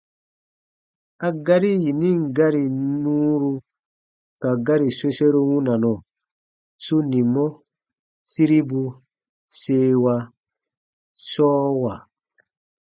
[1.27, 2.63] A gari yari yinin gari
[3.01, 3.53] nuuru
[4.41, 5.93] ka gari soseru wunanɔ:
[6.85, 7.59] sunimɔ-
[8.31, 8.95] siribu-
[9.59, 10.29] seewa-
[11.31, 11.93] sɔɔwa.